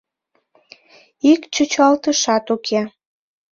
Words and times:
—Ик 1.31 1.41
чӱчалтышат 1.53 2.45
уке. 2.55 2.81